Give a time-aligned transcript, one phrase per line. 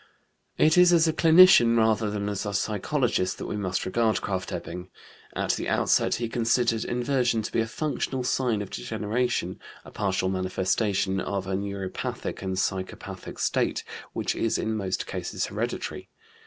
[0.57, 4.51] It is as a clinician, rather than as a psychologist, that we must regard Krafft
[4.51, 4.89] Ebing.
[5.35, 10.27] At the outset he considered inversion to be a functional sign of degeneration, a partial
[10.29, 13.83] manifestation of a neuropathic and psychopathic state
[14.13, 16.09] which is in most cases hereditary.